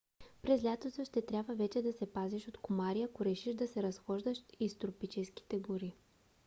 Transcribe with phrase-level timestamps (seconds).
[0.41, 4.37] през лятото ще трябва най-вече да се пазиш от комари ако решиш да се разхождаш
[4.59, 5.95] из тропическите гори